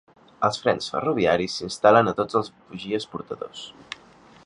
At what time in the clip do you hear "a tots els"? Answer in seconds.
2.13-2.53